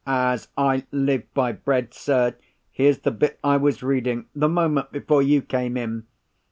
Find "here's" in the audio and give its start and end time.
2.71-3.01